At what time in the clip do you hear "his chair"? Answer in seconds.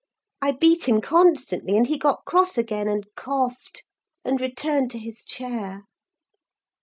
4.97-5.83